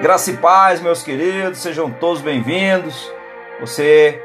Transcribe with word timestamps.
Graça 0.00 0.30
e 0.30 0.36
paz, 0.38 0.80
meus 0.80 1.02
queridos, 1.02 1.58
sejam 1.58 1.90
todos 1.90 2.22
bem-vindos. 2.22 3.12
Você 3.60 4.18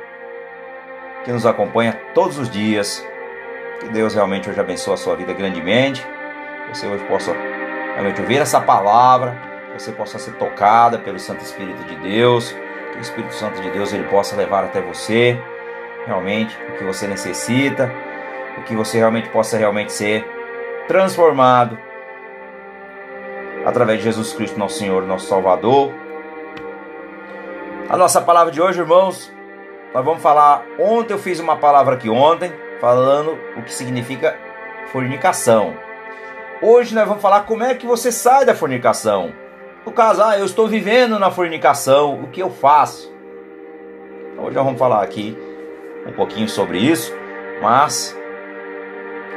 que 1.25 1.31
nos 1.33 1.45
acompanha 1.45 1.99
todos 2.13 2.39
os 2.39 2.49
dias, 2.49 3.05
que 3.81 3.89
Deus 3.89 4.15
realmente 4.15 4.49
hoje 4.49 4.57
abençoe 4.57 4.93
a 4.93 4.97
sua 4.97 5.17
vida 5.17 5.33
grandemente. 5.33 6.01
Você 6.69 6.87
hoje 6.87 7.03
possa 7.03 7.33
realmente 7.91 8.21
ouvir 8.21 8.37
essa 8.37 8.61
palavra, 8.61 9.37
que 9.67 9.83
você 9.83 9.91
possa 9.91 10.17
ser 10.17 10.35
tocada 10.35 10.97
pelo 10.97 11.19
Santo 11.19 11.43
Espírito 11.43 11.83
de 11.83 11.95
Deus, 11.97 12.55
que 12.93 12.97
o 12.97 13.01
Espírito 13.01 13.33
Santo 13.33 13.61
de 13.61 13.69
Deus 13.69 13.91
ele 13.91 14.05
possa 14.05 14.33
levar 14.37 14.63
até 14.63 14.79
você 14.79 15.37
realmente 16.05 16.57
o 16.69 16.77
que 16.77 16.85
você 16.85 17.05
necessita, 17.05 17.91
o 18.57 18.61
que 18.61 18.77
você 18.77 18.99
realmente 18.99 19.27
possa 19.27 19.57
realmente 19.57 19.91
ser 19.91 20.25
transformado 20.87 21.77
através 23.65 23.97
de 23.97 24.05
Jesus 24.05 24.31
Cristo, 24.31 24.59
nosso 24.59 24.77
Senhor, 24.77 25.03
nosso 25.07 25.27
Salvador. 25.27 25.91
A 27.89 27.97
nossa 27.97 28.21
palavra 28.21 28.51
de 28.51 28.61
hoje, 28.61 28.79
irmãos, 28.79 29.33
nós 29.93 30.05
vamos 30.05 30.21
falar. 30.21 30.63
Ontem 30.79 31.13
eu 31.13 31.19
fiz 31.19 31.39
uma 31.39 31.57
palavra 31.57 31.95
aqui 31.95 32.09
ontem, 32.09 32.53
falando 32.79 33.37
o 33.57 33.63
que 33.63 33.73
significa 33.73 34.37
fornicação. 34.91 35.75
Hoje 36.61 36.93
nós 36.93 37.07
vamos 37.07 37.21
falar 37.21 37.41
como 37.41 37.63
é 37.63 37.73
que 37.73 37.87
você 37.87 38.11
sai 38.11 38.45
da 38.45 38.53
fornicação. 38.53 39.33
No 39.83 39.91
caso, 39.91 40.23
ah, 40.23 40.37
eu 40.37 40.45
estou 40.45 40.67
vivendo 40.67 41.19
na 41.19 41.31
fornicação, 41.31 42.21
o 42.23 42.27
que 42.27 42.41
eu 42.41 42.49
faço? 42.49 43.13
Então, 44.31 44.45
hoje 44.45 44.55
nós 44.55 44.65
vamos 44.65 44.79
falar 44.79 45.03
aqui 45.03 45.37
um 46.05 46.11
pouquinho 46.11 46.47
sobre 46.47 46.77
isso, 46.77 47.13
mas 47.61 48.15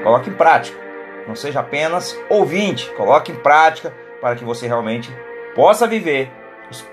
coloque 0.02 0.30
em 0.30 0.34
prática. 0.34 0.78
Não 1.26 1.34
seja 1.34 1.60
apenas 1.60 2.18
ouvinte, 2.30 2.90
coloque 2.92 3.32
em 3.32 3.36
prática 3.36 3.92
para 4.20 4.36
que 4.36 4.44
você 4.44 4.66
realmente 4.66 5.14
possa 5.54 5.86
viver 5.86 6.30
os 6.70 6.86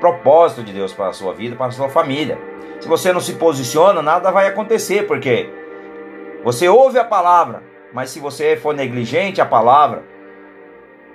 propósitos 0.00 0.64
de 0.64 0.72
Deus 0.72 0.92
para 0.92 1.08
a 1.08 1.12
sua 1.12 1.32
vida, 1.32 1.56
para 1.56 1.66
a 1.66 1.70
sua 1.70 1.88
família. 1.88 2.38
Se 2.80 2.88
você 2.88 3.12
não 3.12 3.20
se 3.20 3.34
posiciona, 3.34 4.02
nada 4.02 4.30
vai 4.30 4.46
acontecer, 4.46 5.06
porque 5.06 5.48
você 6.42 6.68
ouve 6.68 6.98
a 6.98 7.04
palavra, 7.04 7.62
mas 7.92 8.10
se 8.10 8.20
você 8.20 8.56
for 8.56 8.74
negligente 8.74 9.40
à 9.40 9.46
palavra, 9.46 10.02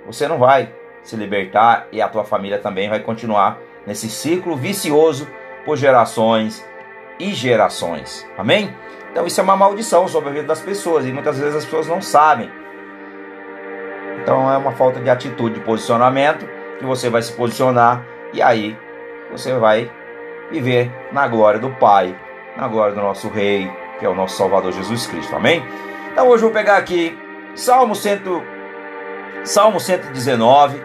você 0.04 0.26
não 0.26 0.38
vai 0.38 0.72
se 1.02 1.16
libertar 1.16 1.86
e 1.92 2.02
a 2.02 2.08
tua 2.08 2.24
família 2.24 2.58
também 2.58 2.88
vai 2.88 3.00
continuar 3.00 3.58
nesse 3.86 4.10
ciclo 4.10 4.56
vicioso 4.56 5.28
por 5.64 5.76
gerações 5.76 6.64
e 7.18 7.32
gerações. 7.32 8.26
Amém? 8.36 8.74
Então 9.12 9.26
isso 9.26 9.40
é 9.40 9.44
uma 9.44 9.56
maldição 9.56 10.08
sobre 10.08 10.30
a 10.30 10.32
vida 10.32 10.46
das 10.46 10.60
pessoas 10.60 11.04
e 11.04 11.12
muitas 11.12 11.38
vezes 11.38 11.56
as 11.56 11.64
pessoas 11.64 11.86
não 11.86 12.00
sabem 12.00 12.50
então 14.30 14.48
é 14.48 14.56
uma 14.56 14.70
falta 14.70 15.00
de 15.00 15.10
atitude, 15.10 15.56
de 15.56 15.60
posicionamento, 15.60 16.48
que 16.78 16.84
você 16.84 17.10
vai 17.10 17.20
se 17.20 17.32
posicionar 17.32 18.06
e 18.32 18.40
aí 18.40 18.78
você 19.28 19.52
vai 19.54 19.90
viver 20.52 20.88
na 21.10 21.26
glória 21.26 21.58
do 21.58 21.68
Pai, 21.68 22.16
na 22.56 22.68
glória 22.68 22.94
do 22.94 23.00
nosso 23.00 23.28
Rei, 23.28 23.68
que 23.98 24.06
é 24.06 24.08
o 24.08 24.14
nosso 24.14 24.36
Salvador 24.36 24.70
Jesus 24.70 25.04
Cristo. 25.08 25.34
Amém? 25.34 25.64
Então 26.12 26.28
hoje 26.28 26.44
eu 26.44 26.48
vou 26.48 26.56
pegar 26.56 26.76
aqui 26.76 27.18
Salmo, 27.56 27.96
cento, 27.96 28.40
Salmo 29.42 29.80
119, 29.80 30.80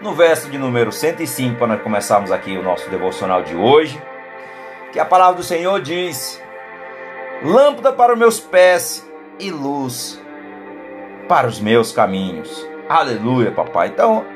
no 0.00 0.14
verso 0.14 0.48
de 0.48 0.56
número 0.56 0.92
105, 0.92 1.56
para 1.56 1.66
nós 1.66 1.82
começarmos 1.82 2.30
aqui 2.30 2.56
o 2.56 2.62
nosso 2.62 2.88
devocional 2.88 3.42
de 3.42 3.56
hoje, 3.56 4.00
que 4.92 5.00
a 5.00 5.04
palavra 5.04 5.34
do 5.34 5.42
Senhor 5.42 5.80
diz: 5.80 6.40
Lâmpada 7.42 7.92
para 7.92 8.12
os 8.12 8.18
meus 8.18 8.38
pés 8.38 9.04
e 9.40 9.50
luz 9.50 10.22
para 11.30 11.46
os 11.46 11.60
meus 11.60 11.92
caminhos. 11.92 12.68
Aleluia, 12.88 13.52
papai. 13.52 13.86
Então, 13.86 14.26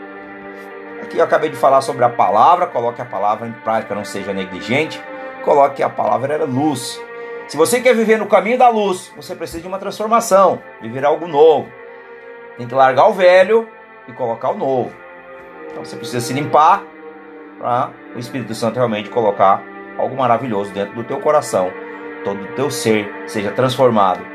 aqui 1.03 1.19
eu 1.19 1.25
acabei 1.25 1.51
de 1.51 1.57
falar 1.57 1.81
sobre 1.81 2.05
a 2.05 2.09
palavra, 2.09 2.69
coloque 2.69 3.03
a 3.03 3.05
palavra 3.05 3.49
em 3.49 3.53
prática, 3.53 3.97
não 3.97 4.05
seja 4.05 4.33
negligente. 4.33 5.03
Coloque 5.45 5.83
a 5.83 5.91
palavra 5.91 6.35
era 6.35 6.45
luz. 6.45 7.03
Se 7.49 7.57
você 7.57 7.81
quer 7.81 7.97
viver 7.97 8.17
no 8.17 8.27
caminho 8.27 8.57
da 8.57 8.69
luz, 8.69 9.13
você 9.17 9.35
precisa 9.35 9.61
de 9.61 9.67
uma 9.67 9.81
transformação, 9.81 10.63
viver 10.81 11.05
algo 11.05 11.27
novo. 11.27 11.69
Tem 12.57 12.69
que 12.69 12.75
largar 12.77 13.09
o 13.09 13.13
velho 13.13 13.69
e 14.07 14.13
colocar 14.13 14.51
o 14.51 14.57
novo. 14.57 14.95
Então 15.73 15.85
você 15.85 15.97
precisa 15.97 16.21
se 16.21 16.33
limpar 16.33 16.85
para 17.59 17.91
o 18.15 18.21
Espírito 18.21 18.55
Santo 18.55 18.77
realmente 18.77 19.11
colocar 19.11 19.61
algo 19.99 20.17
maravilhoso 20.17 20.71
dentro 20.73 20.95
do 20.95 21.03
teu 21.03 21.19
coração, 21.19 21.73
todo 22.23 22.41
o 22.41 22.55
teu 22.55 22.71
ser 22.71 23.13
seja 23.27 23.51
transformado 23.51 24.34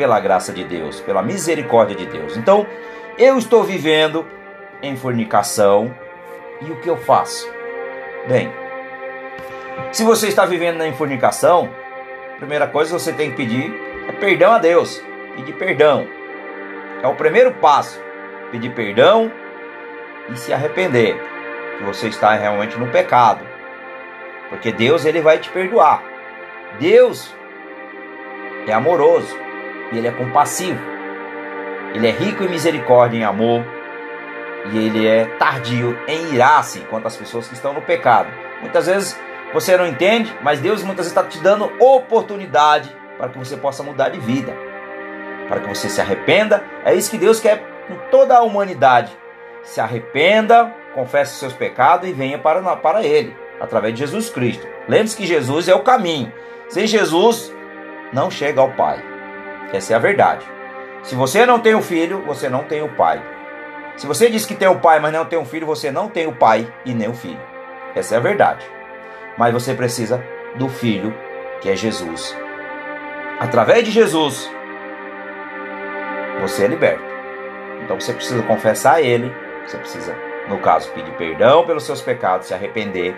pela 0.00 0.18
graça 0.18 0.50
de 0.50 0.64
Deus, 0.64 0.98
pela 1.02 1.20
misericórdia 1.22 1.94
de 1.94 2.06
Deus. 2.06 2.34
Então, 2.34 2.66
eu 3.18 3.36
estou 3.36 3.62
vivendo 3.62 4.26
em 4.80 4.96
fornicação 4.96 5.94
e 6.62 6.70
o 6.70 6.76
que 6.76 6.88
eu 6.88 6.96
faço? 6.96 7.46
Bem, 8.26 8.50
se 9.92 10.02
você 10.02 10.28
está 10.28 10.46
vivendo 10.46 10.82
em 10.82 10.94
fornicação, 10.94 11.68
a 12.32 12.36
primeira 12.38 12.66
coisa 12.66 12.96
que 12.96 13.02
você 13.02 13.12
tem 13.12 13.28
que 13.28 13.36
pedir 13.36 13.70
é 14.08 14.12
perdão 14.12 14.52
a 14.52 14.58
Deus, 14.58 15.04
pedir 15.36 15.52
perdão. 15.52 16.08
É 17.02 17.06
o 17.06 17.14
primeiro 17.14 17.52
passo, 17.52 18.00
pedir 18.50 18.70
perdão 18.70 19.30
e 20.30 20.36
se 20.38 20.50
arrepender 20.50 21.14
que 21.76 21.84
você 21.84 22.08
está 22.08 22.32
realmente 22.32 22.78
no 22.78 22.86
pecado. 22.86 23.46
Porque 24.48 24.72
Deus 24.72 25.04
ele 25.04 25.20
vai 25.20 25.36
te 25.36 25.50
perdoar. 25.50 26.02
Deus 26.78 27.36
é 28.66 28.72
amoroso 28.72 29.49
e 29.92 29.98
ele 29.98 30.08
é 30.08 30.12
compassivo. 30.12 30.80
Ele 31.94 32.06
é 32.06 32.10
rico 32.10 32.44
em 32.44 32.48
misericórdia, 32.48 33.18
em 33.18 33.24
amor, 33.24 33.64
e 34.72 34.78
ele 34.78 35.06
é 35.06 35.24
tardio 35.38 35.98
em 36.06 36.34
irar-se 36.34 36.80
quanto 36.80 37.06
às 37.06 37.16
pessoas 37.16 37.48
que 37.48 37.54
estão 37.54 37.72
no 37.72 37.82
pecado. 37.82 38.28
Muitas 38.60 38.86
vezes 38.86 39.18
você 39.52 39.76
não 39.76 39.86
entende, 39.86 40.32
mas 40.42 40.60
Deus 40.60 40.82
muitas 40.82 41.06
vezes 41.06 41.18
está 41.18 41.28
te 41.28 41.42
dando 41.42 41.72
oportunidade 41.80 42.94
para 43.18 43.28
que 43.28 43.38
você 43.38 43.56
possa 43.56 43.82
mudar 43.82 44.10
de 44.10 44.20
vida, 44.20 44.54
para 45.48 45.60
que 45.60 45.68
você 45.68 45.88
se 45.88 46.00
arrependa. 46.00 46.62
É 46.84 46.94
isso 46.94 47.10
que 47.10 47.18
Deus 47.18 47.40
quer 47.40 47.62
com 47.88 47.96
toda 48.10 48.36
a 48.36 48.42
humanidade. 48.42 49.16
Se 49.62 49.80
arrependa, 49.80 50.72
confesse 50.94 51.32
os 51.32 51.40
seus 51.40 51.52
pecados 51.52 52.08
e 52.08 52.12
venha 52.12 52.38
para, 52.38 52.60
para 52.76 53.02
Ele, 53.02 53.36
através 53.60 53.94
de 53.94 54.00
Jesus 54.00 54.30
Cristo. 54.30 54.66
Lembre-se 54.88 55.16
que 55.16 55.26
Jesus 55.26 55.68
é 55.68 55.74
o 55.74 55.82
caminho. 55.82 56.32
Sem 56.68 56.86
Jesus, 56.86 57.52
não 58.12 58.30
chega 58.30 58.60
ao 58.60 58.70
Pai. 58.70 59.09
Essa 59.72 59.92
é 59.92 59.96
a 59.96 60.00
verdade. 60.00 60.46
Se 61.02 61.14
você 61.14 61.46
não 61.46 61.58
tem 61.60 61.74
o 61.74 61.82
filho, 61.82 62.22
você 62.26 62.48
não 62.48 62.64
tem 62.64 62.82
o 62.82 62.88
pai. 62.88 63.22
Se 63.96 64.06
você 64.06 64.28
diz 64.30 64.44
que 64.44 64.54
tem 64.54 64.68
o 64.68 64.80
pai, 64.80 64.98
mas 65.00 65.12
não 65.12 65.24
tem 65.24 65.38
o 65.38 65.44
filho, 65.44 65.66
você 65.66 65.90
não 65.90 66.08
tem 66.08 66.26
o 66.26 66.32
pai 66.32 66.70
e 66.84 66.92
nem 66.92 67.08
o 67.08 67.14
filho. 67.14 67.40
Essa 67.94 68.14
é 68.14 68.18
a 68.18 68.20
verdade. 68.20 68.64
Mas 69.36 69.52
você 69.52 69.74
precisa 69.74 70.22
do 70.56 70.68
filho, 70.68 71.14
que 71.60 71.70
é 71.70 71.76
Jesus. 71.76 72.36
Através 73.38 73.84
de 73.84 73.90
Jesus, 73.90 74.50
você 76.40 76.64
é 76.64 76.68
liberto. 76.68 77.02
Então 77.82 77.98
você 77.98 78.12
precisa 78.12 78.42
confessar 78.42 78.94
a 78.94 79.02
Ele, 79.02 79.34
você 79.66 79.76
precisa, 79.78 80.14
no 80.48 80.58
caso, 80.58 80.90
pedir 80.92 81.12
perdão 81.12 81.64
pelos 81.66 81.84
seus 81.84 82.00
pecados, 82.00 82.48
se 82.48 82.54
arrepender 82.54 83.14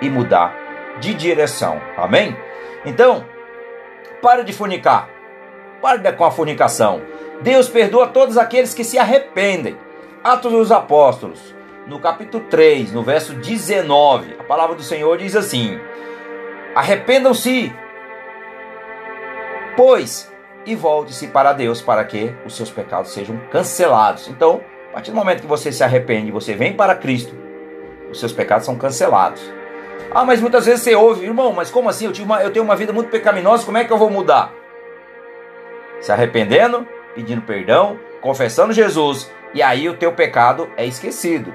e 0.00 0.08
mudar 0.10 0.54
de 1.00 1.14
direção. 1.14 1.80
Amém? 1.96 2.36
Então, 2.84 3.24
pare 4.20 4.44
de 4.44 4.52
fornicar. 4.52 5.08
Pare 5.84 6.12
com 6.14 6.24
a 6.24 6.30
fornicação. 6.30 7.02
Deus 7.42 7.68
perdoa 7.68 8.06
todos 8.06 8.38
aqueles 8.38 8.72
que 8.72 8.82
se 8.82 8.98
arrependem. 8.98 9.76
Atos 10.24 10.50
dos 10.50 10.72
Apóstolos, 10.72 11.54
no 11.86 11.98
capítulo 11.98 12.42
3, 12.48 12.90
no 12.94 13.02
verso 13.02 13.34
19, 13.34 14.34
a 14.40 14.44
palavra 14.44 14.74
do 14.74 14.82
Senhor 14.82 15.18
diz 15.18 15.36
assim: 15.36 15.78
Arrependam-se, 16.74 17.70
pois, 19.76 20.32
e 20.64 20.74
volte-se 20.74 21.26
para 21.26 21.52
Deus, 21.52 21.82
para 21.82 22.02
que 22.02 22.34
os 22.46 22.56
seus 22.56 22.70
pecados 22.70 23.12
sejam 23.12 23.38
cancelados. 23.52 24.26
Então, 24.28 24.62
a 24.88 24.94
partir 24.94 25.10
do 25.10 25.18
momento 25.18 25.42
que 25.42 25.46
você 25.46 25.70
se 25.70 25.84
arrepende, 25.84 26.32
você 26.32 26.54
vem 26.54 26.72
para 26.72 26.94
Cristo, 26.94 27.36
os 28.10 28.18
seus 28.18 28.32
pecados 28.32 28.64
são 28.64 28.76
cancelados. 28.76 29.42
Ah, 30.10 30.24
mas 30.24 30.40
muitas 30.40 30.64
vezes 30.64 30.80
você 30.80 30.94
ouve, 30.94 31.26
irmão, 31.26 31.52
mas 31.52 31.70
como 31.70 31.90
assim? 31.90 32.06
Eu, 32.06 32.12
tive 32.12 32.24
uma, 32.24 32.42
eu 32.42 32.50
tenho 32.50 32.64
uma 32.64 32.74
vida 32.74 32.90
muito 32.90 33.10
pecaminosa, 33.10 33.66
como 33.66 33.76
é 33.76 33.84
que 33.84 33.92
eu 33.92 33.98
vou 33.98 34.08
mudar? 34.08 34.63
Se 36.00 36.12
arrependendo, 36.12 36.86
pedindo 37.14 37.42
perdão, 37.42 37.98
confessando 38.20 38.72
Jesus, 38.72 39.30
e 39.52 39.62
aí 39.62 39.88
o 39.88 39.94
teu 39.94 40.12
pecado 40.12 40.68
é 40.76 40.84
esquecido. 40.84 41.54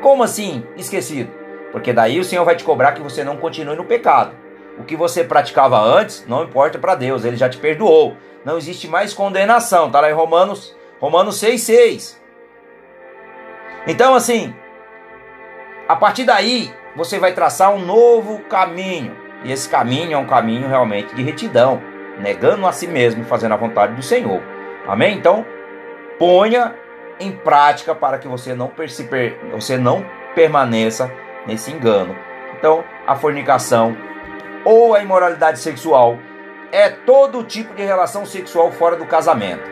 Como 0.00 0.22
assim 0.22 0.64
esquecido? 0.76 1.30
Porque 1.72 1.92
daí 1.92 2.18
o 2.18 2.24
Senhor 2.24 2.44
vai 2.44 2.56
te 2.56 2.64
cobrar 2.64 2.92
que 2.92 3.02
você 3.02 3.22
não 3.22 3.36
continue 3.36 3.76
no 3.76 3.84
pecado. 3.84 4.34
O 4.78 4.84
que 4.84 4.96
você 4.96 5.22
praticava 5.22 5.78
antes 5.78 6.24
não 6.26 6.44
importa 6.44 6.78
para 6.78 6.94
Deus, 6.94 7.24
ele 7.24 7.36
já 7.36 7.48
te 7.48 7.58
perdoou. 7.58 8.16
Não 8.44 8.56
existe 8.56 8.88
mais 8.88 9.12
condenação, 9.12 9.90
tá 9.90 10.00
lá 10.00 10.10
em 10.10 10.14
Romanos, 10.14 10.74
Romanos 10.98 11.36
6:6. 11.36 12.18
Então 13.86 14.14
assim, 14.14 14.54
a 15.88 15.96
partir 15.96 16.24
daí 16.24 16.72
você 16.96 17.18
vai 17.18 17.32
traçar 17.32 17.74
um 17.74 17.84
novo 17.84 18.40
caminho. 18.40 19.16
E 19.44 19.52
esse 19.52 19.68
caminho 19.68 20.14
é 20.14 20.18
um 20.18 20.26
caminho 20.26 20.68
realmente 20.68 21.14
de 21.14 21.22
retidão 21.22 21.80
negando 22.20 22.66
a 22.66 22.72
si 22.72 22.86
mesmo 22.86 23.22
e 23.22 23.26
fazendo 23.26 23.52
a 23.52 23.56
vontade 23.56 23.94
do 23.94 24.02
Senhor. 24.02 24.42
Amém? 24.86 25.16
Então, 25.16 25.44
ponha 26.18 26.74
em 27.18 27.32
prática 27.32 27.94
para 27.94 28.18
que 28.18 28.28
você 28.28 28.54
não, 28.54 28.70
você 29.52 29.76
não 29.76 30.04
permaneça 30.34 31.10
nesse 31.46 31.70
engano. 31.70 32.16
Então, 32.58 32.84
a 33.06 33.14
fornicação 33.14 33.96
ou 34.64 34.94
a 34.94 35.02
imoralidade 35.02 35.58
sexual 35.58 36.18
é 36.72 36.88
todo 36.88 37.44
tipo 37.44 37.74
de 37.74 37.82
relação 37.82 38.24
sexual 38.24 38.70
fora 38.70 38.96
do 38.96 39.06
casamento. 39.06 39.62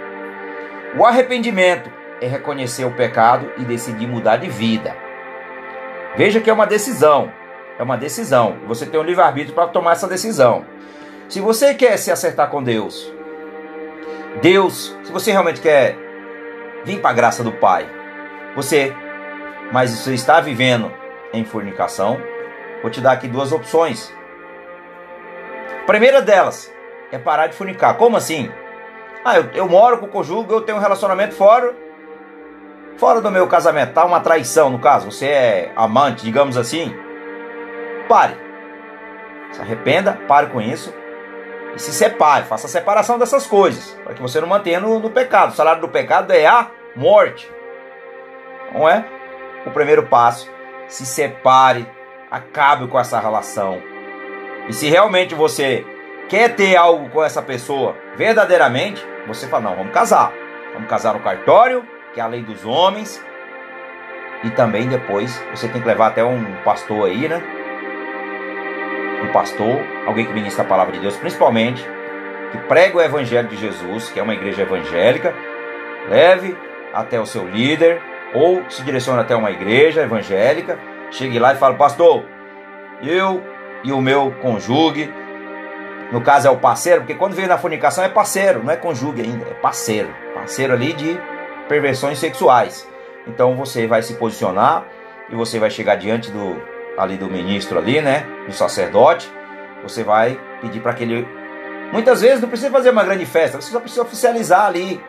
O 0.97 1.05
arrependimento 1.05 1.91
é 2.21 2.27
reconhecer 2.27 2.85
o 2.85 2.91
pecado 2.91 3.51
e 3.59 3.65
decidir 3.65 4.07
mudar 4.07 4.39
de 4.39 4.49
vida. 4.49 4.97
Veja 6.17 6.41
que 6.41 6.51
é 6.51 6.53
uma 6.53 6.67
decisão. 6.67 7.31
É 7.79 7.83
uma 7.83 7.97
decisão. 7.97 8.57
Você 8.67 8.87
tem 8.87 8.99
um 8.99 9.05
livre-arbítrio 9.05 9.55
para 9.55 9.69
tomar 9.69 9.93
essa 9.93 10.09
decisão. 10.09 10.65
Se 11.29 11.41
você 11.41 11.75
quer 11.75 11.99
se 11.99 12.11
acertar 12.11 12.49
com 12.49 12.63
Deus, 12.63 13.13
Deus, 14.41 14.97
se 15.05 15.13
você 15.13 15.31
realmente 15.31 15.61
quer 15.61 15.95
vir 16.87 17.03
para 17.03 17.11
a 17.11 17.13
graça 17.13 17.45
do 17.45 17.53
Pai, 17.53 17.87
você, 18.57 18.95
mas 19.71 19.91
você 19.91 20.15
está 20.15 20.41
vivendo 20.41 20.91
em 21.31 21.45
fornicação, 21.45 22.19
vou 22.81 22.91
te 22.91 23.03
dar 23.03 23.13
aqui 23.13 23.29
duas 23.29 23.53
opções. 23.53 24.11
A 25.83 25.87
primeira 25.87 26.23
delas 26.23 26.73
é 27.13 27.19
parar 27.19 27.49
de 27.49 27.55
fornicar. 27.55 27.99
Como 27.99 28.17
assim? 28.17 28.51
Ah, 29.23 29.37
eu, 29.37 29.51
eu 29.53 29.69
moro 29.69 29.99
com 29.99 30.07
o 30.07 30.11
conjugo, 30.11 30.51
eu 30.51 30.63
tenho 30.63 30.79
um 30.79 30.81
relacionamento 30.81 31.35
fora 31.35 31.75
fora 32.97 33.21
do 33.21 33.31
meu 33.31 33.47
casamento, 33.47 33.93
tá 33.93 34.05
uma 34.05 34.19
traição 34.19 34.71
no 34.71 34.81
caso, 34.81 35.13
você 35.13 35.27
é 35.27 35.73
amante, 35.77 36.25
digamos 36.25 36.57
assim. 36.57 36.93
Pare. 38.09 38.35
Se 39.53 39.61
arrependa, 39.61 40.19
pare 40.27 40.49
com 40.49 40.61
isso 40.61 40.93
e 41.75 41.79
se 41.79 41.93
separe, 41.93 42.45
faça 42.45 42.67
a 42.67 42.71
separação 42.71 43.19
dessas 43.19 43.47
coisas, 43.47 43.97
para 44.05 44.15
que 44.15 44.23
você 44.23 44.41
não 44.41 44.49
mantenha 44.49 44.81
no, 44.81 44.99
no 44.99 45.11
pecado. 45.11 45.53
O 45.53 45.55
salário 45.55 45.81
do 45.81 45.89
pecado 45.89 46.33
é 46.33 46.47
a 46.47 46.71
morte. 46.97 47.51
Não 48.73 48.89
é? 48.89 49.05
O 49.67 49.71
primeiro 49.71 50.05
passo, 50.05 50.51
se 50.89 51.07
separe, 51.07 51.87
acabe 52.31 52.87
com 52.89 52.99
essa 52.99 53.19
relação. 53.21 53.81
E 54.69 54.73
se 54.73 54.89
realmente 54.89 55.35
você 55.35 55.85
quer 56.29 56.55
ter 56.55 56.77
algo 56.77 57.09
com 57.11 57.23
essa 57.23 57.41
pessoa 57.41 57.97
verdadeiramente, 58.17 59.05
você 59.27 59.47
fala: 59.47 59.71
não, 59.71 59.77
vamos 59.77 59.93
casar. 59.93 60.33
Vamos 60.75 60.89
casar 60.89 61.15
no 61.15 61.21
cartório, 61.21 61.85
que 62.13 62.21
é 62.21 62.23
a 62.23 62.27
lei 62.27 62.43
dos 62.43 62.65
homens. 62.65 63.23
E 64.45 64.51
também 64.51 64.89
depois 64.89 65.43
você 65.51 65.69
tem 65.69 65.81
que 65.81 65.89
levar 65.89 66.09
até 66.09 66.23
um 66.23 66.63
pastor 66.63 67.09
aí, 67.09 67.29
né? 67.29 67.43
Um 69.23 69.33
pastor, 69.33 69.81
alguém 70.07 70.27
que 70.27 70.33
ministra 70.33 70.65
a 70.65 70.67
palavra 70.67 70.93
de 70.93 71.01
Deus, 71.01 71.17
principalmente, 71.17 71.85
que 72.53 72.59
prega 72.59 72.97
o 72.97 73.03
evangelho 73.03 73.49
de 73.49 73.57
Jesus, 73.57 74.11
que 74.11 74.21
é 74.21 74.23
uma 74.23 74.35
igreja 74.35 74.63
evangélica. 74.63 75.35
Leve 76.09 76.57
até 76.93 77.21
o 77.21 77.27
seu 77.27 77.47
líder, 77.47 78.01
ou 78.35 78.63
se 78.69 78.83
direcione 78.83 79.21
até 79.21 79.35
uma 79.35 79.51
igreja 79.51 80.03
evangélica. 80.03 80.79
Chegue 81.11 81.39
lá 81.39 81.53
e 81.53 81.57
fale, 81.57 81.77
pastor, 81.77 82.25
eu 83.03 83.43
e 83.85 83.93
o 83.93 84.01
meu 84.01 84.33
conjugue, 84.43 85.13
no 86.11 86.23
caso 86.23 86.49
é 86.49 86.51
o 86.51 86.57
parceiro, 86.57 87.03
porque 87.03 87.15
quando 87.15 87.35
veio 87.35 87.49
na 87.49 87.59
fornicação 87.59 88.03
é 88.03 88.09
parceiro, 88.09 88.63
não 88.65 88.73
é 88.73 88.77
conjugue 88.77 89.21
ainda, 89.21 89.45
é 89.45 89.55
parceiro. 89.55 90.09
Parceiro 90.35 90.73
ali 90.73 90.95
de 90.95 91.21
perversões 91.69 92.19
sexuais. 92.19 92.89
Então 93.27 93.55
você 93.55 93.87
vai 93.87 94.03
se 94.03 94.15
posicionar 94.15 94.85
e 95.29 95.35
você 95.35 95.59
vai 95.59 95.71
chegar 95.71 95.97
diante 95.97 96.31
do 96.31 96.57
ali 96.99 97.17
do 97.17 97.29
ministro 97.29 97.79
ali, 97.79 98.01
né, 98.01 98.27
do 98.47 98.53
sacerdote. 98.53 99.31
Você 99.83 100.03
vai 100.03 100.39
pedir 100.61 100.81
para 100.81 100.93
que 100.93 101.05
ele 101.05 101.27
Muitas 101.93 102.21
vezes 102.21 102.41
não 102.41 102.49
precisa 102.49 102.71
fazer 102.71 102.91
uma 102.91 103.03
grande 103.03 103.25
festa, 103.25 103.61
você 103.61 103.71
só 103.71 103.81
precisa 103.81 104.03
oficializar 104.03 104.67
ali, 104.67 105.03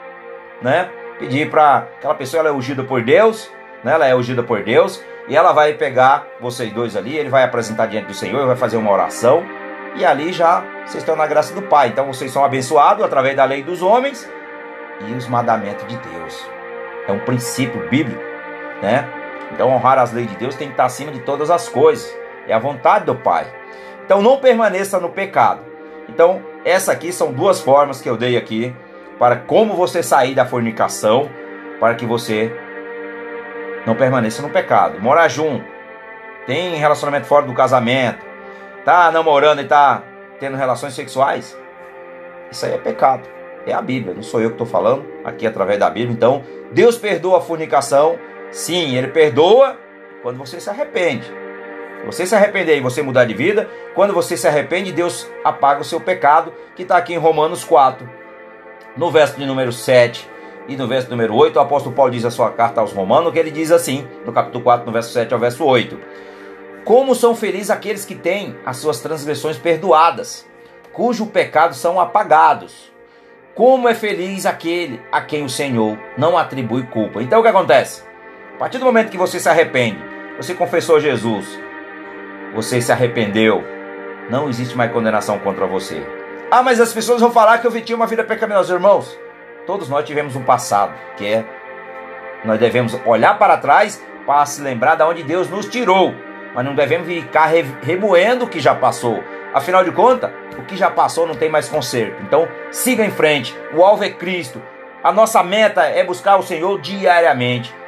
né? 0.61 0.89
Pedir 1.19 1.49
para 1.49 1.87
aquela 1.97 2.15
pessoa 2.15 2.39
ela 2.39 2.49
é 2.49 2.51
ungida 2.53 2.83
por 2.83 3.03
Deus, 3.03 3.51
né? 3.83 3.93
Ela 3.93 4.07
é 4.07 4.15
ungida 4.15 4.41
por 4.41 4.63
Deus 4.63 5.03
e 5.27 5.35
ela 5.35 5.51
vai 5.51 5.73
pegar 5.73 6.25
vocês 6.39 6.71
dois 6.71 6.95
ali, 6.95 7.17
ele 7.17 7.29
vai 7.29 7.43
apresentar 7.43 7.87
diante 7.87 8.07
do 8.07 8.13
Senhor, 8.13 8.47
vai 8.47 8.55
fazer 8.55 8.77
uma 8.77 8.91
oração 8.91 9.43
e 9.95 10.05
ali 10.05 10.31
já 10.31 10.63
vocês 10.85 11.03
estão 11.03 11.17
na 11.17 11.27
graça 11.27 11.53
do 11.53 11.61
Pai. 11.63 11.89
Então 11.89 12.05
vocês 12.05 12.31
são 12.31 12.45
abençoados 12.45 13.03
através 13.03 13.35
da 13.35 13.43
lei 13.43 13.61
dos 13.61 13.81
homens 13.81 14.29
e 15.05 15.13
os 15.13 15.27
mandamentos 15.27 15.85
de 15.85 15.97
Deus. 15.97 16.49
É 17.09 17.11
um 17.11 17.19
princípio 17.19 17.89
bíblico, 17.89 18.23
né? 18.81 19.18
Então 19.51 19.69
honrar 19.69 19.97
as 19.97 20.11
leis 20.11 20.27
de 20.27 20.35
Deus 20.35 20.55
tem 20.55 20.67
que 20.67 20.73
estar 20.73 20.85
acima 20.85 21.11
de 21.11 21.19
todas 21.19 21.49
as 21.49 21.67
coisas. 21.69 22.13
É 22.47 22.53
a 22.53 22.59
vontade 22.59 23.05
do 23.05 23.15
Pai. 23.15 23.45
Então 24.05 24.21
não 24.21 24.37
permaneça 24.37 24.99
no 24.99 25.09
pecado. 25.09 25.61
Então, 26.07 26.41
essa 26.65 26.91
aqui 26.91 27.13
são 27.13 27.31
duas 27.31 27.61
formas 27.61 28.01
que 28.01 28.09
eu 28.09 28.17
dei 28.17 28.35
aqui 28.35 28.75
para 29.19 29.35
como 29.35 29.75
você 29.75 30.01
sair 30.01 30.33
da 30.33 30.45
fornicação, 30.45 31.29
para 31.79 31.93
que 31.93 32.05
você 32.05 32.51
não 33.85 33.95
permaneça 33.95 34.41
no 34.41 34.49
pecado. 34.49 34.99
Morar 34.99 35.27
junto, 35.27 35.63
tem 36.47 36.75
relacionamento 36.75 37.27
fora 37.27 37.45
do 37.45 37.53
casamento, 37.53 38.25
tá 38.83 39.11
namorando 39.11 39.61
e 39.61 39.65
tá 39.65 40.01
tendo 40.39 40.57
relações 40.57 40.93
sexuais, 40.93 41.55
isso 42.49 42.65
aí 42.65 42.73
é 42.73 42.77
pecado. 42.77 43.27
É 43.65 43.73
a 43.73 43.81
Bíblia, 43.81 44.15
não 44.15 44.23
sou 44.23 44.41
eu 44.41 44.49
que 44.49 44.55
estou 44.55 44.65
falando, 44.65 45.05
aqui 45.23 45.45
através 45.45 45.77
da 45.77 45.89
Bíblia. 45.89 46.13
Então, 46.13 46.43
Deus 46.71 46.97
perdoa 46.97 47.37
a 47.37 47.41
fornicação, 47.41 48.17
sim, 48.51 48.95
Ele 48.95 49.07
perdoa 49.07 49.77
quando 50.21 50.37
você 50.37 50.59
se 50.59 50.69
arrepende. 50.69 51.31
Você 52.05 52.25
se 52.25 52.33
arrepender 52.33 52.77
e 52.77 52.81
você 52.81 53.01
mudar 53.01 53.25
de 53.25 53.33
vida, 53.33 53.69
quando 53.93 54.13
você 54.13 54.37
se 54.37 54.47
arrepende, 54.47 54.91
Deus 54.91 55.29
apaga 55.43 55.81
o 55.81 55.85
seu 55.85 55.99
pecado, 55.99 56.53
que 56.75 56.83
está 56.83 56.97
aqui 56.97 57.13
em 57.13 57.17
Romanos 57.17 57.63
4, 57.63 58.09
no 58.95 59.11
verso 59.11 59.37
de 59.37 59.45
número 59.45 59.71
7 59.71 60.27
e 60.67 60.77
no 60.77 60.87
verso 60.87 61.09
número 61.09 61.35
8, 61.35 61.57
o 61.57 61.59
apóstolo 61.59 61.95
Paulo 61.95 62.11
diz 62.11 62.23
a 62.23 62.31
sua 62.31 62.51
carta 62.51 62.79
aos 62.79 62.93
Romanos, 62.93 63.33
que 63.33 63.39
ele 63.39 63.51
diz 63.51 63.71
assim, 63.71 64.07
no 64.25 64.31
capítulo 64.31 64.63
4, 64.63 64.85
no 64.85 64.91
verso 64.91 65.11
7 65.11 65.33
ao 65.33 65.39
verso 65.39 65.65
8: 65.65 65.99
Como 66.85 67.15
são 67.15 67.35
felizes 67.35 67.69
aqueles 67.69 68.05
que 68.05 68.15
têm 68.15 68.55
as 68.65 68.77
suas 68.77 68.99
transgressões 68.99 69.57
perdoadas, 69.57 70.47
cujo 70.93 71.25
pecado 71.25 71.73
são 71.73 71.99
apagados. 71.99 72.89
Como 73.55 73.89
é 73.89 73.95
feliz 73.95 74.45
aquele 74.45 75.01
a 75.11 75.19
quem 75.21 75.43
o 75.43 75.49
Senhor 75.49 75.97
não 76.17 76.37
atribui 76.37 76.83
culpa. 76.83 77.21
Então 77.21 77.39
o 77.39 77.41
que 77.41 77.49
acontece? 77.49 78.08
A 78.59 78.67
partir 78.67 78.77
do 78.77 78.83
momento 78.83 79.09
que 79.09 79.17
você 79.17 79.39
se 79.39 79.47
arrepende, 79.47 80.03
você 80.35 80.53
confessou 80.53 80.99
Jesus, 80.99 81.57
você 82.53 82.81
se 82.81 82.91
arrependeu, 82.91 83.63
não 84.29 84.49
existe 84.49 84.75
mais 84.75 84.91
condenação 84.91 85.39
contra 85.39 85.65
você. 85.65 86.05
Ah, 86.51 86.61
mas 86.61 86.81
as 86.81 86.91
pessoas 86.91 87.21
vão 87.21 87.31
falar 87.31 87.59
que 87.59 87.67
eu 87.67 87.81
tinha 87.81 87.95
uma 87.95 88.05
vida 88.05 88.21
pecaminosa, 88.21 88.73
irmãos. 88.73 89.17
Todos 89.65 89.87
nós 89.87 90.05
tivemos 90.05 90.35
um 90.35 90.43
passado, 90.43 90.93
que 91.15 91.25
é 91.25 91.45
nós 92.43 92.59
devemos 92.59 92.99
olhar 93.05 93.39
para 93.39 93.55
trás 93.55 94.03
para 94.25 94.45
se 94.45 94.61
lembrar 94.61 94.95
de 94.95 95.03
onde 95.03 95.23
Deus 95.23 95.49
nos 95.49 95.65
tirou, 95.65 96.13
mas 96.53 96.65
não 96.65 96.75
devemos 96.75 97.07
ficar 97.07 97.49
remoendo 97.81 98.43
o 98.43 98.49
que 98.49 98.59
já 98.59 98.75
passou. 98.75 99.23
Afinal 99.53 99.85
de 99.85 99.91
contas, 99.93 100.31
o 100.57 100.63
que 100.63 100.75
já 100.75 100.91
passou 100.91 101.25
não 101.25 101.33
tem 101.33 101.47
mais 101.47 101.69
conserto. 101.69 102.21
Então, 102.23 102.45
siga 102.71 103.05
em 103.05 103.11
frente. 103.11 103.57
O 103.73 103.81
alvo 103.85 104.03
é 104.03 104.09
Cristo. 104.09 104.61
A 105.01 105.13
nossa 105.13 105.41
meta 105.43 105.83
é 105.85 106.03
buscar 106.03 106.35
o 106.35 106.43
Senhor 106.43 106.77
diariamente 106.81 107.78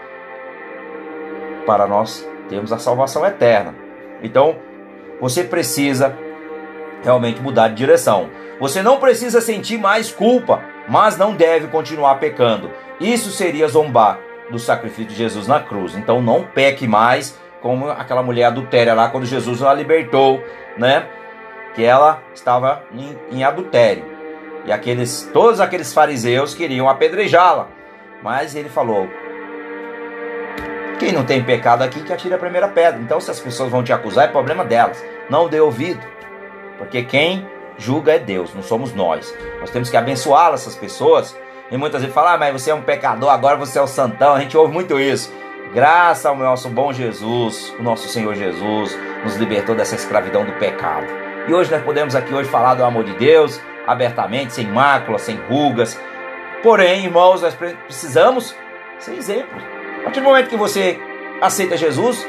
para 1.71 1.87
nós 1.87 2.27
termos 2.49 2.73
a 2.73 2.77
salvação 2.77 3.25
eterna. 3.25 3.73
Então, 4.21 4.57
você 5.21 5.41
precisa 5.41 6.17
realmente 7.01 7.41
mudar 7.41 7.69
de 7.69 7.75
direção. 7.75 8.29
Você 8.59 8.83
não 8.83 8.99
precisa 8.99 9.39
sentir 9.39 9.77
mais 9.77 10.11
culpa, 10.11 10.61
mas 10.89 11.15
não 11.15 11.33
deve 11.33 11.67
continuar 11.67 12.15
pecando. 12.15 12.69
Isso 12.99 13.31
seria 13.31 13.69
zombar 13.69 14.19
do 14.49 14.59
sacrifício 14.59 15.05
de 15.05 15.15
Jesus 15.15 15.47
na 15.47 15.61
cruz. 15.61 15.95
Então 15.95 16.21
não 16.21 16.43
peque 16.43 16.85
mais, 16.85 17.39
como 17.61 17.89
aquela 17.89 18.21
mulher 18.21 18.47
adultéria 18.47 18.93
lá 18.93 19.07
quando 19.07 19.25
Jesus 19.25 19.63
a 19.63 19.73
libertou, 19.73 20.43
né? 20.77 21.07
que 21.73 21.85
ela 21.85 22.21
estava 22.33 22.83
em, 22.93 23.17
em 23.31 23.43
adultério. 23.45 24.03
E 24.65 24.73
aqueles, 24.73 25.29
todos 25.31 25.61
aqueles 25.61 25.93
fariseus 25.93 26.53
queriam 26.53 26.89
apedrejá-la. 26.89 27.69
Mas 28.21 28.55
ele 28.55 28.67
falou: 28.67 29.07
Quem 31.01 31.11
não 31.11 31.25
tem 31.25 31.43
pecado 31.43 31.81
aqui 31.81 32.03
que 32.03 32.13
atire 32.13 32.35
a 32.35 32.37
primeira 32.37 32.67
pedra. 32.67 33.01
Então, 33.01 33.19
se 33.19 33.31
as 33.31 33.39
pessoas 33.39 33.71
vão 33.71 33.83
te 33.83 33.91
acusar, 33.91 34.25
é 34.25 34.27
problema 34.27 34.63
delas. 34.63 35.03
Não 35.31 35.47
dê 35.47 35.59
ouvido. 35.59 35.99
Porque 36.77 37.01
quem 37.01 37.49
julga 37.75 38.13
é 38.13 38.19
Deus, 38.19 38.53
não 38.53 38.61
somos 38.61 38.93
nós. 38.93 39.33
Nós 39.59 39.71
temos 39.71 39.89
que 39.89 39.97
abençoar 39.97 40.53
essas 40.53 40.75
pessoas. 40.75 41.35
E 41.71 41.75
muitas 41.75 42.01
vezes 42.01 42.13
falar, 42.13 42.35
ah, 42.35 42.37
mas 42.37 42.53
você 42.53 42.69
é 42.69 42.75
um 42.75 42.83
pecador, 42.83 43.31
agora 43.31 43.57
você 43.57 43.79
é 43.79 43.81
o 43.81 43.87
santão. 43.87 44.35
A 44.35 44.41
gente 44.41 44.55
ouve 44.55 44.71
muito 44.71 44.99
isso. 44.99 45.33
Graças 45.73 46.23
ao 46.23 46.35
nosso 46.35 46.69
bom 46.69 46.93
Jesus, 46.93 47.73
o 47.79 47.81
nosso 47.81 48.07
Senhor 48.07 48.35
Jesus, 48.35 48.95
nos 49.23 49.37
libertou 49.37 49.73
dessa 49.73 49.95
escravidão 49.95 50.45
do 50.45 50.51
pecado. 50.59 51.07
E 51.47 51.53
hoje 51.53 51.71
nós 51.71 51.81
podemos 51.81 52.15
aqui 52.15 52.31
hoje 52.31 52.47
falar 52.47 52.75
do 52.75 52.85
amor 52.85 53.05
de 53.05 53.13
Deus 53.13 53.59
abertamente, 53.87 54.53
sem 54.53 54.67
mácula, 54.67 55.17
sem 55.17 55.35
rugas. 55.49 55.99
Porém, 56.61 57.05
irmãos, 57.05 57.41
nós 57.41 57.55
precisamos 57.55 58.55
ser 58.99 59.15
exemplos. 59.15 59.80
A 60.01 60.05
partir 60.05 60.19
do 60.19 60.25
momento 60.25 60.49
que 60.49 60.57
você 60.57 60.99
aceita 61.39 61.77
Jesus, 61.77 62.27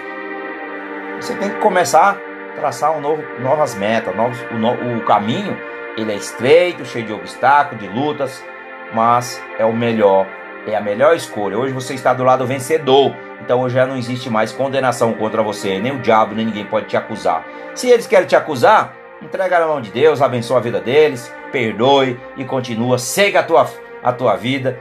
você 1.16 1.34
tem 1.36 1.48
que 1.48 1.56
começar 1.56 2.18
a 2.52 2.60
traçar 2.60 2.94
um 2.94 3.00
novo, 3.00 3.22
novas 3.40 3.74
metas, 3.74 4.14
novos, 4.14 4.38
o, 4.50 4.54
no, 4.54 4.98
o 4.98 5.00
caminho 5.06 5.56
ele 5.96 6.12
é 6.12 6.14
estreito, 6.14 6.84
cheio 6.84 7.06
de 7.06 7.14
obstáculos, 7.14 7.82
de 7.82 7.88
lutas, 7.88 8.44
mas 8.92 9.42
é 9.58 9.64
o 9.64 9.72
melhor, 9.72 10.26
é 10.66 10.76
a 10.76 10.82
melhor 10.82 11.16
escolha. 11.16 11.58
Hoje 11.58 11.72
você 11.72 11.94
está 11.94 12.12
do 12.12 12.22
lado 12.22 12.46
vencedor. 12.46 13.16
Então 13.40 13.62
hoje 13.62 13.74
já 13.74 13.86
não 13.86 13.96
existe 13.96 14.28
mais 14.28 14.52
condenação 14.52 15.14
contra 15.14 15.42
você, 15.42 15.78
nem 15.78 15.92
o 15.92 15.98
diabo, 15.98 16.34
nem 16.34 16.44
ninguém 16.44 16.66
pode 16.66 16.86
te 16.86 16.96
acusar. 16.96 17.42
Se 17.74 17.88
eles 17.88 18.06
querem 18.06 18.26
te 18.26 18.36
acusar, 18.36 18.94
entrega 19.22 19.58
na 19.58 19.66
mão 19.66 19.80
de 19.80 19.90
Deus, 19.90 20.20
abençoa 20.20 20.58
a 20.58 20.60
vida 20.60 20.78
deles, 20.78 21.34
perdoe 21.50 22.20
e 22.36 22.44
continua, 22.44 22.98
segue 22.98 23.38
a 23.38 23.42
tua, 23.42 23.66
a 24.02 24.12
tua 24.12 24.36
vida 24.36 24.78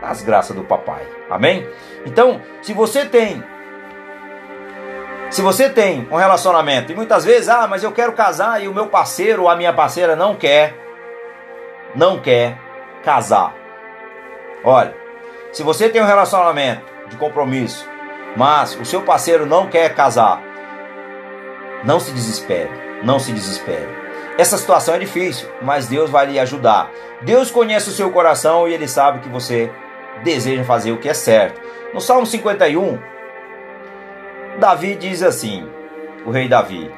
nas 0.00 0.22
graças 0.22 0.54
do 0.54 0.64
papai. 0.64 1.06
Amém? 1.28 1.68
Então, 2.04 2.40
se 2.62 2.72
você 2.72 3.04
tem 3.04 3.42
se 5.30 5.42
você 5.42 5.70
tem 5.70 6.08
um 6.10 6.16
relacionamento 6.16 6.90
e 6.90 6.94
muitas 6.94 7.24
vezes, 7.24 7.48
ah, 7.48 7.68
mas 7.68 7.84
eu 7.84 7.92
quero 7.92 8.12
casar 8.14 8.60
e 8.60 8.66
o 8.66 8.74
meu 8.74 8.88
parceiro 8.88 9.42
ou 9.42 9.48
a 9.48 9.54
minha 9.54 9.72
parceira 9.72 10.16
não 10.16 10.34
quer, 10.34 10.74
não 11.94 12.18
quer 12.18 12.58
casar. 13.04 13.54
Olha, 14.64 14.92
se 15.52 15.62
você 15.62 15.88
tem 15.88 16.02
um 16.02 16.06
relacionamento 16.06 16.82
de 17.08 17.16
compromisso, 17.16 17.88
mas 18.36 18.74
o 18.74 18.84
seu 18.84 19.02
parceiro 19.02 19.46
não 19.46 19.68
quer 19.68 19.94
casar, 19.94 20.42
não 21.84 22.00
se 22.00 22.10
desespere, 22.10 22.70
não 23.04 23.20
se 23.20 23.32
desespere. 23.32 23.88
Essa 24.36 24.58
situação 24.58 24.96
é 24.96 24.98
difícil, 24.98 25.48
mas 25.62 25.86
Deus 25.86 26.10
vai 26.10 26.26
lhe 26.26 26.40
ajudar. 26.40 26.90
Deus 27.22 27.52
conhece 27.52 27.88
o 27.88 27.92
seu 27.92 28.10
coração 28.10 28.66
e 28.66 28.74
ele 28.74 28.88
sabe 28.88 29.20
que 29.20 29.28
você 29.28 29.70
deseja 30.22 30.64
fazer 30.64 30.92
o 30.92 30.98
que 30.98 31.08
é 31.08 31.14
certo. 31.14 31.60
No 31.92 32.00
Salmo 32.00 32.26
51, 32.26 32.98
Davi 34.58 34.94
diz 34.94 35.22
assim: 35.22 35.68
o 36.24 36.30
rei 36.30 36.48
Davi, 36.48 36.90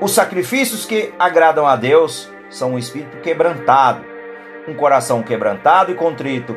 os 0.00 0.12
sacrifícios 0.12 0.84
que 0.84 1.12
agradam 1.18 1.66
a 1.66 1.76
Deus 1.76 2.30
são 2.50 2.72
um 2.72 2.78
espírito 2.78 3.18
quebrantado, 3.18 4.04
um 4.68 4.74
coração 4.74 5.22
quebrantado 5.22 5.90
e 5.90 5.94
contrito. 5.94 6.56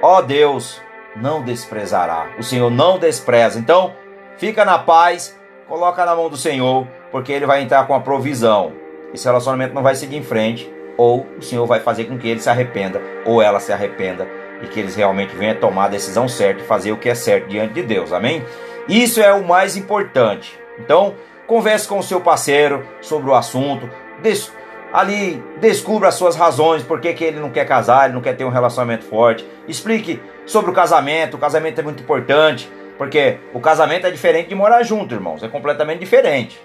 Ó 0.00 0.22
Deus, 0.22 0.80
não 1.16 1.42
desprezará. 1.42 2.28
O 2.38 2.42
Senhor 2.42 2.70
não 2.70 2.98
despreza. 2.98 3.58
Então, 3.58 3.94
fica 4.36 4.64
na 4.64 4.78
paz, 4.78 5.38
coloca 5.66 6.04
na 6.04 6.14
mão 6.14 6.28
do 6.28 6.36
Senhor, 6.36 6.86
porque 7.10 7.32
ele 7.32 7.46
vai 7.46 7.62
entrar 7.62 7.86
com 7.86 7.94
a 7.94 8.00
provisão. 8.00 8.72
Esse 9.12 9.26
relacionamento 9.26 9.74
não 9.74 9.82
vai 9.82 9.94
seguir 9.94 10.16
em 10.16 10.22
frente, 10.22 10.72
ou 10.96 11.26
o 11.38 11.42
Senhor 11.42 11.66
vai 11.66 11.80
fazer 11.80 12.04
com 12.04 12.18
que 12.18 12.28
ele 12.28 12.40
se 12.40 12.50
arrependa, 12.50 13.00
ou 13.24 13.42
ela 13.42 13.60
se 13.60 13.72
arrependa, 13.72 14.28
e 14.62 14.66
que 14.66 14.80
eles 14.80 14.96
realmente 14.96 15.34
venham 15.34 15.56
tomar 15.56 15.86
a 15.86 15.88
decisão 15.88 16.28
certa 16.28 16.62
e 16.62 16.66
fazer 16.66 16.92
o 16.92 16.96
que 16.96 17.08
é 17.08 17.14
certo 17.14 17.48
diante 17.48 17.74
de 17.74 17.82
Deus. 17.82 18.12
Amém? 18.12 18.44
Isso 18.88 19.20
é 19.20 19.32
o 19.32 19.46
mais 19.46 19.76
importante. 19.76 20.58
Então, 20.78 21.14
converse 21.46 21.86
com 21.86 21.98
o 21.98 22.02
seu 22.02 22.20
parceiro 22.20 22.86
sobre 23.00 23.30
o 23.30 23.34
assunto. 23.34 23.88
Des 24.22 24.52
ali, 24.92 25.42
descubra 25.60 26.08
as 26.08 26.14
suas 26.14 26.36
razões, 26.36 26.82
por 26.82 27.00
que, 27.00 27.08
ele 27.22 27.40
não 27.40 27.50
quer 27.50 27.66
casar, 27.66 28.06
ele 28.06 28.14
não 28.14 28.22
quer 28.22 28.34
ter 28.34 28.44
um 28.44 28.50
relacionamento 28.50 29.04
forte. 29.04 29.46
Explique 29.66 30.20
sobre 30.46 30.70
o 30.70 30.74
casamento. 30.74 31.34
O 31.34 31.38
casamento 31.38 31.80
é 31.80 31.84
muito 31.84 32.02
importante, 32.02 32.70
porque 32.96 33.38
o 33.52 33.60
casamento 33.60 34.06
é 34.06 34.10
diferente 34.10 34.48
de 34.48 34.54
morar 34.54 34.82
junto, 34.82 35.14
irmãos. 35.14 35.42
É 35.42 35.48
completamente 35.48 36.00
diferente. 36.00 36.60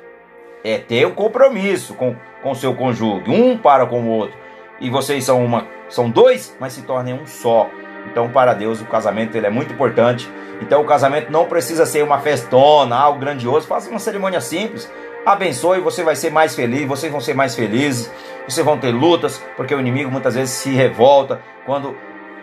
É 0.64 0.78
ter 0.78 1.06
um 1.06 1.12
compromisso 1.12 1.94
com 1.94 2.16
o 2.44 2.56
seu 2.56 2.74
cônjuge, 2.74 3.30
um 3.30 3.58
para 3.58 3.86
com 3.86 4.02
o 4.02 4.08
outro. 4.08 4.38
E 4.80 4.90
vocês 4.90 5.24
são 5.24 5.44
uma, 5.44 5.68
são 5.90 6.10
dois, 6.10 6.56
mas 6.60 6.74
se 6.74 6.84
tornem 6.84 7.14
um 7.14 7.26
só. 7.26 7.70
Então, 8.08 8.30
para 8.30 8.54
Deus, 8.54 8.82
o 8.82 8.86
casamento 8.86 9.36
ele 9.36 9.48
é 9.48 9.50
muito 9.50 9.74
importante. 9.74 10.30
Então, 10.62 10.82
o 10.82 10.86
casamento 10.86 11.32
não 11.32 11.46
precisa 11.46 11.86
ser 11.86 12.04
uma 12.04 12.20
festona, 12.20 12.96
algo 12.96 13.20
grandioso. 13.20 13.68
Faça 13.68 13.90
uma 13.90 14.00
cerimônia 14.00 14.42
simples. 14.42 14.92
Abençoe, 15.26 15.80
você 15.80 16.04
vai 16.04 16.16
ser 16.16 16.32
mais 16.32 16.56
feliz, 16.56 16.86
vocês 16.86 17.12
vão 17.12 17.22
ser 17.22 17.34
mais 17.34 17.56
felizes. 17.56 18.12
Vocês 18.48 18.66
vão 18.66 18.78
ter 18.78 18.92
lutas, 18.92 19.42
porque 19.56 19.74
o 19.74 19.80
inimigo 19.80 20.12
muitas 20.12 20.36
vezes 20.36 20.54
se 20.54 20.70
revolta 20.72 21.42
quando 21.66 21.96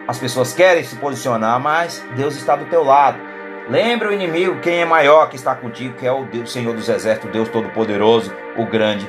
as 0.09 0.19
pessoas 0.19 0.53
querem 0.53 0.83
se 0.83 0.97
posicionar, 0.97 1.61
mas 1.61 2.05
Deus 2.17 2.35
está 2.37 2.57
do 2.57 2.65
teu 2.65 2.83
lado. 2.83 3.19
Lembre 3.69 4.09
o 4.09 4.13
inimigo, 4.13 4.61
quem 4.61 4.81
é 4.81 4.85
maior 4.85 5.29
que 5.29 5.37
está 5.37 5.55
contigo, 5.55 5.95
que 5.95 6.07
é 6.07 6.11
o 6.11 6.25
Deus, 6.25 6.51
Senhor 6.53 6.75
dos 6.75 6.89
Exércitos, 6.89 7.31
Deus 7.31 7.49
Todo-Poderoso, 7.49 8.35
o 8.57 8.65
grande 8.65 9.09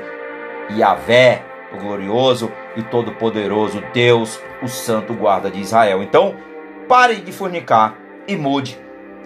Yahvé, 0.69 1.43
o 1.73 1.77
glorioso 1.77 2.51
e 2.75 2.83
todo-poderoso 2.83 3.83
Deus, 3.93 4.39
o 4.61 4.67
santo 4.67 5.13
guarda 5.13 5.49
de 5.49 5.59
Israel. 5.59 6.03
Então, 6.03 6.35
pare 6.87 7.15
de 7.15 7.31
fornicar 7.31 7.95
e 8.27 8.35
mude 8.35 8.79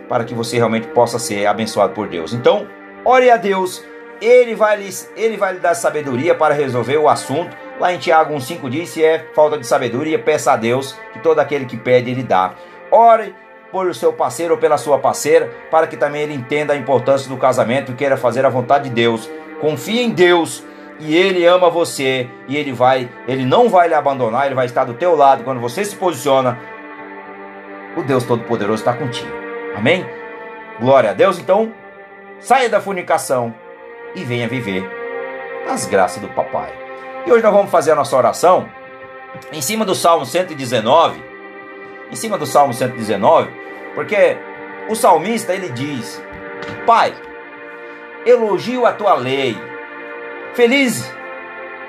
para 0.08 0.24
que 0.24 0.34
você 0.34 0.58
realmente 0.58 0.88
possa 0.88 1.18
ser 1.20 1.46
abençoado 1.46 1.94
por 1.94 2.08
Deus. 2.08 2.34
Então, 2.34 2.68
ore 3.04 3.30
a 3.30 3.38
Deus, 3.38 3.84
ele 4.22 4.56
vai 4.56 4.78
lhe, 4.78 4.90
ele 5.16 5.38
vai 5.38 5.54
lhe 5.54 5.60
dar 5.60 5.74
sabedoria 5.74 6.36
para 6.36 6.54
resolver 6.54 6.98
o 6.98 7.10
assunto. 7.10 7.56
Lá 7.80 7.94
em 7.94 7.98
Tiago 7.98 8.34
1,5 8.34 8.70
diz: 8.70 8.90
se 8.90 9.04
é 9.04 9.28
falta 9.34 9.58
de 9.58 9.68
sabedoria, 9.68 10.20
peça 10.20 10.54
a 10.54 10.56
Deus, 10.56 10.98
que 11.12 11.20
todo 11.20 11.40
aquele 11.40 11.66
que 11.66 11.78
pede, 11.78 12.12
ele 12.12 12.24
dá. 12.24 12.54
Ore 12.92 13.36
por 13.72 13.88
o 13.88 13.94
seu 13.94 14.14
parceiro 14.14 14.54
ou 14.54 14.60
pela 14.60 14.78
sua 14.78 15.00
parceira, 15.00 15.52
para 15.70 15.88
que 15.88 15.98
também 15.98 16.22
ele 16.22 16.34
entenda 16.34 16.74
a 16.74 16.78
importância 16.78 17.28
do 17.28 17.36
casamento 17.36 17.92
e 17.92 17.96
queira 17.96 18.16
fazer 18.16 18.46
a 18.46 18.50
vontade 18.50 18.90
de 18.90 18.96
Deus. 18.96 19.30
Confie 19.60 20.02
em 20.02 20.12
Deus 20.12 20.64
e 21.00 21.16
ele 21.16 21.46
ama 21.46 21.70
você 21.70 22.30
e 22.48 22.56
ele 22.56 22.72
vai, 22.72 23.10
ele 23.28 23.46
não 23.46 23.70
vai 23.70 23.88
lhe 23.88 23.94
abandonar, 23.94 24.46
ele 24.46 24.56
vai 24.56 24.66
estar 24.66 24.86
do 24.86 24.94
teu 24.94 25.16
lado 25.16 25.44
quando 25.44 25.60
você 25.60 25.84
se 25.84 25.96
posiciona. 25.96 26.58
O 27.98 28.04
Deus 28.04 28.24
Todo-Poderoso 28.24 28.82
está 28.82 28.94
contigo. 28.94 29.32
Amém? 29.76 30.06
Glória 30.80 31.12
a 31.12 31.14
Deus. 31.14 31.40
Então, 31.40 31.74
saia 32.40 32.70
da 32.70 32.82
fornicação 32.82 33.54
e 34.16 34.24
venha 34.24 34.48
viver 34.48 34.90
as 35.70 35.86
graças 35.86 36.22
do 36.22 36.28
papai. 36.30 36.72
E 37.26 37.32
hoje 37.32 37.44
nós 37.44 37.54
vamos 37.54 37.72
fazer 37.72 37.92
a 37.92 37.96
nossa 37.96 38.16
oração 38.16 38.70
em 39.52 39.62
cima 39.62 39.84
do 39.84 39.96
Salmo 39.96 40.26
119, 40.26 41.22
em 42.12 42.16
cima 42.16 42.38
do 42.38 42.46
Salmo 42.46 42.74
119, 42.74 43.50
porque 43.94 44.38
o 44.90 44.96
salmista 44.96 45.54
ele 45.54 45.70
diz: 45.70 46.22
Pai, 46.86 47.14
elogio 48.26 48.86
a 48.86 48.94
tua 48.94 49.16
lei 49.16 49.58
Felizes 50.56 51.14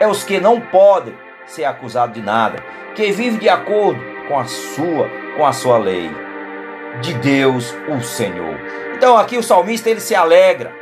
é 0.00 0.08
os 0.08 0.24
que 0.24 0.40
não 0.40 0.60
podem 0.60 1.16
ser 1.46 1.64
acusados 1.64 2.16
de 2.16 2.20
nada, 2.20 2.58
que 2.96 3.12
vivem 3.12 3.38
de 3.38 3.48
acordo 3.48 4.00
com 4.26 4.36
a 4.36 4.44
sua, 4.44 5.08
com 5.36 5.46
a 5.46 5.52
sua 5.52 5.78
lei. 5.78 6.10
De 7.00 7.14
Deus, 7.14 7.72
o 7.88 8.00
Senhor. 8.02 8.58
Então 8.96 9.16
aqui 9.16 9.38
o 9.38 9.42
salmista 9.42 9.88
ele 9.88 10.00
se 10.00 10.16
alegra. 10.16 10.74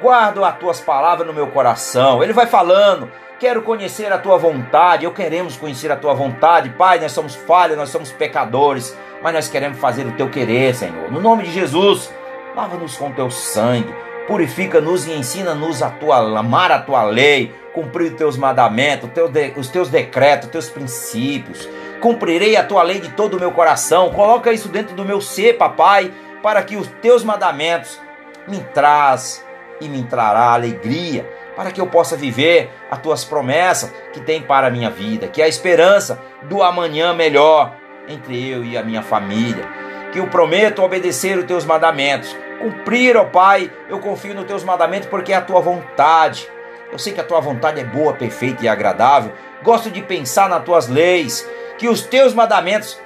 Guardo 0.00 0.44
as 0.44 0.56
tuas 0.56 0.80
palavras 0.80 1.26
no 1.26 1.32
meu 1.32 1.48
coração. 1.48 2.22
Ele 2.22 2.32
vai 2.32 2.46
falando, 2.46 3.10
quero 3.40 3.62
conhecer 3.62 4.12
a 4.12 4.18
tua 4.18 4.38
vontade. 4.38 5.04
Eu 5.04 5.12
queremos 5.12 5.56
conhecer 5.56 5.90
a 5.90 5.96
tua 5.96 6.14
vontade. 6.14 6.70
Pai, 6.70 7.00
nós 7.00 7.10
somos 7.10 7.34
falhos, 7.34 7.76
nós 7.76 7.88
somos 7.88 8.12
pecadores, 8.12 8.96
mas 9.20 9.34
nós 9.34 9.48
queremos 9.48 9.78
fazer 9.80 10.06
o 10.06 10.12
teu 10.12 10.30
querer, 10.30 10.76
Senhor. 10.76 11.10
No 11.10 11.20
nome 11.20 11.42
de 11.42 11.50
Jesus, 11.50 12.12
lava-nos 12.54 12.96
com 12.96 13.10
teu 13.10 13.30
sangue 13.32 13.92
Purifica-nos 14.26 15.06
e 15.06 15.12
ensina-nos 15.12 15.82
a 15.82 15.90
tua 15.90 16.38
amar 16.38 16.70
a 16.70 16.78
tua 16.78 17.02
lei, 17.02 17.52
cumprir 17.74 18.12
os 18.12 18.18
teus 18.18 18.36
mandamentos, 18.36 19.10
os 19.56 19.68
teus 19.68 19.88
decretos, 19.88 20.46
os 20.46 20.52
teus 20.52 20.70
princípios. 20.70 21.68
Cumprirei 22.00 22.56
a 22.56 22.64
tua 22.64 22.82
lei 22.82 23.00
de 23.00 23.10
todo 23.10 23.36
o 23.36 23.40
meu 23.40 23.52
coração. 23.52 24.10
Coloca 24.10 24.52
isso 24.52 24.68
dentro 24.68 24.94
do 24.94 25.04
meu 25.04 25.20
ser, 25.20 25.58
papai, 25.58 26.12
para 26.42 26.62
que 26.62 26.76
os 26.76 26.86
teus 27.00 27.24
mandamentos 27.24 28.00
me 28.46 28.60
traz 28.74 29.44
e 29.80 29.88
me 29.88 30.02
trará 30.04 30.52
alegria, 30.52 31.28
para 31.56 31.70
que 31.70 31.80
eu 31.80 31.86
possa 31.86 32.16
viver 32.16 32.70
as 32.90 33.00
tuas 33.00 33.24
promessas 33.24 33.92
que 34.12 34.20
tem 34.20 34.40
para 34.40 34.68
a 34.68 34.70
minha 34.70 34.90
vida, 34.90 35.26
que 35.28 35.42
é 35.42 35.44
a 35.44 35.48
esperança 35.48 36.20
do 36.44 36.62
amanhã 36.62 37.12
melhor 37.12 37.74
entre 38.08 38.48
eu 38.48 38.64
e 38.64 38.76
a 38.76 38.82
minha 38.82 39.02
família. 39.02 39.81
Que 40.12 40.18
eu 40.18 40.28
prometo 40.28 40.82
obedecer 40.82 41.38
os 41.38 41.44
teus 41.44 41.64
mandamentos, 41.64 42.36
cumprir, 42.60 43.16
ó 43.16 43.24
Pai. 43.24 43.72
Eu 43.88 43.98
confio 43.98 44.34
nos 44.34 44.44
teus 44.44 44.62
mandamentos 44.62 45.08
porque 45.08 45.32
é 45.32 45.36
a 45.36 45.40
tua 45.40 45.60
vontade. 45.60 46.48
Eu 46.92 46.98
sei 46.98 47.12
que 47.14 47.20
a 47.20 47.24
tua 47.24 47.40
vontade 47.40 47.80
é 47.80 47.84
boa, 47.84 48.12
perfeita 48.12 48.64
e 48.64 48.68
agradável. 48.68 49.32
Gosto 49.62 49.90
de 49.90 50.02
pensar 50.02 50.48
nas 50.48 50.62
tuas 50.62 50.88
leis, 50.88 51.48
que 51.78 51.88
os 51.88 52.02
teus 52.02 52.34
mandamentos 52.34 53.00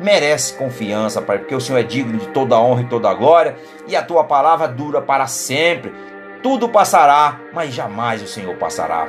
merecem 0.00 0.56
confiança, 0.56 1.22
Pai, 1.22 1.38
porque 1.38 1.54
o 1.54 1.60
Senhor 1.60 1.78
é 1.78 1.82
digno 1.84 2.18
de 2.18 2.28
toda 2.28 2.58
honra 2.58 2.82
e 2.82 2.88
toda 2.88 3.14
glória, 3.14 3.56
e 3.86 3.94
a 3.94 4.02
tua 4.02 4.24
palavra 4.24 4.66
dura 4.66 5.00
para 5.00 5.26
sempre. 5.28 5.94
Tudo 6.42 6.68
passará, 6.68 7.38
mas 7.52 7.72
jamais 7.72 8.20
o 8.20 8.26
Senhor 8.26 8.56
passará. 8.56 9.06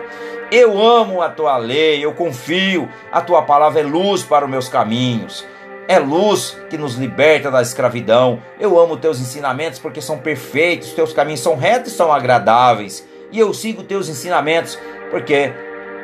Eu 0.52 0.80
amo 0.80 1.22
a 1.22 1.30
tua 1.30 1.58
lei, 1.58 2.06
eu 2.06 2.13
confio, 2.13 2.88
a 3.12 3.22
tua 3.22 3.42
palavra 3.42 3.80
é 3.80 3.84
luz 3.84 4.22
para 4.24 4.46
os 4.46 4.52
meus 4.52 4.70
caminhos. 4.70 5.48
É 5.88 6.00
luz 6.00 6.58
que 6.70 6.78
nos 6.78 6.96
liberta 6.96 7.52
da 7.52 7.62
escravidão. 7.62 8.42
Eu 8.60 8.80
amo 8.80 8.98
teus 8.98 9.20
ensinamentos 9.20 9.80
porque 9.80 10.02
são 10.02 10.18
perfeitos, 10.18 10.94
teus 10.94 11.12
caminhos 11.12 11.42
são 11.42 11.56
retos 11.56 11.92
e 11.92 11.96
são 11.96 12.12
agradáveis. 12.12 13.06
E 13.32 13.40
eu 13.40 13.54
sigo 13.54 13.84
teus 13.84 14.08
ensinamentos 14.08 14.80
porque 15.12 15.52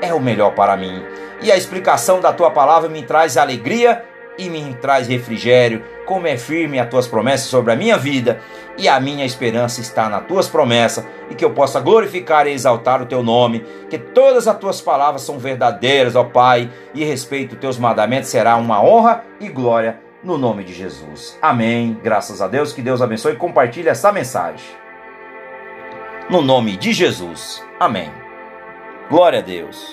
é 0.02 0.14
o 0.14 0.20
melhor 0.20 0.54
para 0.54 0.76
mim. 0.76 1.04
E 1.42 1.52
a 1.52 1.58
explicação 1.58 2.20
da 2.20 2.34
tua 2.34 2.52
palavra 2.52 2.90
me 2.90 3.04
traz 3.04 3.38
alegria 3.38 4.04
e 4.40 4.50
me 4.50 4.74
traz 4.76 5.08
refrigério. 5.08 5.84
Como 6.06 6.26
é 6.26 6.38
firme 6.38 6.80
as 6.80 6.90
tuas 6.90 7.08
promessas 7.08 7.48
sobre 7.48 7.74
a 7.74 7.76
minha 7.76 7.98
vida, 7.98 8.40
e 8.78 8.88
a 8.88 9.00
minha 9.00 9.26
esperança 9.26 9.82
está 9.82 10.10
nas 10.10 10.26
tuas 10.26 10.48
promessas, 10.48 11.06
e 11.30 11.36
que 11.36 11.44
eu 11.44 11.52
possa 11.52 11.80
glorificar 11.80 12.48
e 12.48 12.52
exaltar 12.52 13.02
o 13.02 13.06
teu 13.06 13.22
nome, 13.22 13.66
que 13.90 13.98
todas 14.00 14.48
as 14.48 14.58
tuas 14.58 14.82
palavras 14.82 15.22
são 15.22 15.38
verdadeiras, 15.38 16.16
ó 16.16 16.24
Pai, 16.24 16.72
e 16.96 17.04
respeito 17.04 17.54
os 17.54 17.60
teus 17.60 17.78
mandamentos 17.78 18.30
será 18.30 18.56
uma 18.56 18.82
honra 18.82 19.24
e 19.40 19.50
glória 19.50 20.00
no 20.24 20.38
nome 20.38 20.64
de 20.64 20.74
Jesus. 20.74 21.38
Amém. 21.42 21.98
Graças 22.04 22.42
a 22.42 22.48
Deus, 22.48 22.74
que 22.74 22.82
Deus 22.82 23.02
abençoe 23.02 23.34
e 23.34 23.38
compartilhe 23.38 23.90
essa 23.90 24.12
mensagem. 24.12 24.66
No 26.30 26.42
nome 26.42 26.78
de 26.78 26.94
Jesus. 26.94 27.64
Amém. 27.80 28.12
Glória 29.10 29.40
a 29.40 29.42
Deus. 29.42 29.88